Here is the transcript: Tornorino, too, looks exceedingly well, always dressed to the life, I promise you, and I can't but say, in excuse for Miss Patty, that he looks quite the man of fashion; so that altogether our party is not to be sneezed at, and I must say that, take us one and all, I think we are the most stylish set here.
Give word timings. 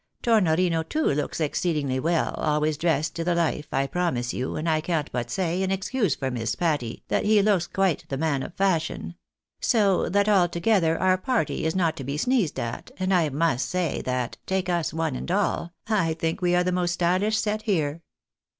Tornorino, 0.23 0.81
too, 0.81 1.05
looks 1.13 1.39
exceedingly 1.39 1.99
well, 1.99 2.33
always 2.39 2.75
dressed 2.75 3.15
to 3.15 3.23
the 3.23 3.35
life, 3.35 3.67
I 3.71 3.85
promise 3.85 4.33
you, 4.33 4.55
and 4.55 4.67
I 4.67 4.81
can't 4.81 5.11
but 5.11 5.29
say, 5.29 5.61
in 5.61 5.69
excuse 5.69 6.15
for 6.15 6.31
Miss 6.31 6.55
Patty, 6.55 7.03
that 7.09 7.23
he 7.23 7.39
looks 7.43 7.67
quite 7.67 8.05
the 8.09 8.17
man 8.17 8.41
of 8.41 8.55
fashion; 8.55 9.13
so 9.59 10.09
that 10.09 10.27
altogether 10.27 10.97
our 10.99 11.19
party 11.19 11.65
is 11.65 11.75
not 11.75 11.95
to 11.97 12.03
be 12.03 12.17
sneezed 12.17 12.59
at, 12.59 12.89
and 12.97 13.13
I 13.13 13.29
must 13.29 13.69
say 13.69 14.01
that, 14.01 14.37
take 14.47 14.69
us 14.69 14.91
one 14.91 15.15
and 15.15 15.29
all, 15.29 15.71
I 15.87 16.15
think 16.15 16.41
we 16.41 16.55
are 16.55 16.63
the 16.63 16.71
most 16.71 16.93
stylish 16.93 17.37
set 17.37 17.61
here. 17.61 18.01